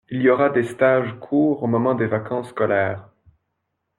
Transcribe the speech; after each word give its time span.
Il 0.09 0.19
y 0.23 0.29
aura 0.31 0.49
des 0.49 0.63
stages 0.63 1.19
courts 1.19 1.61
au 1.61 1.67
moment 1.67 1.93
des 1.93 2.07
vacances 2.07 2.49
scolaires. 2.49 3.07